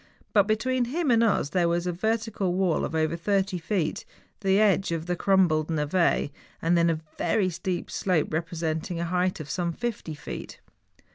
But 0.33 0.47
between 0.47 0.85
him 0.85 1.11
and 1.11 1.23
us 1.23 1.49
there 1.49 1.69
was 1.69 1.83
first 1.83 1.87
a 1.95 2.01
vertical 2.01 2.53
wall 2.55 2.85
of 2.85 2.95
over 2.95 3.15
thirty 3.15 3.59
feet, 3.59 4.03
the 4.39 4.59
edge 4.59 4.91
of 4.91 5.05
the 5.05 5.15
crumbled 5.15 5.67
ntve, 5.67 6.31
then 6.59 6.89
a 6.89 6.99
very 7.19 7.51
steep 7.51 7.91
slope 7.91 8.31
re¬ 8.31 8.43
presenting 8.43 8.99
a 8.99 9.05
height 9.05 9.39
of 9.39 9.47
some 9.47 9.71
fifty 9.71 10.15
feet. 10.15 10.59